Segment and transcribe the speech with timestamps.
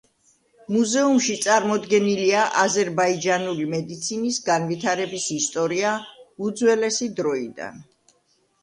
[0.75, 5.95] მუზეუმში წარმოდგენილია აზერბაიჯანული მედიცინის განვითარების ისტორია
[6.49, 7.83] უძველესი დროიდან.